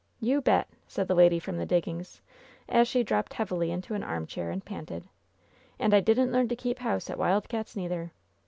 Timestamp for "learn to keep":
6.31-6.79